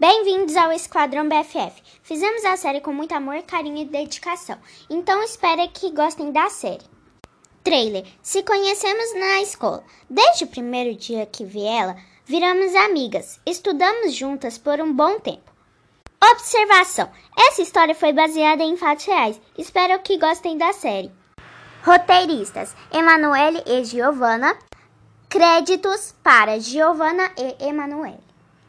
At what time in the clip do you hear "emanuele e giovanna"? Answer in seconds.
22.90-24.56